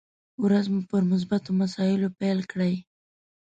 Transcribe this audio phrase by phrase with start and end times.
[0.43, 2.73] ورځ مو پر مثبتو مسايلو پيل کړئ!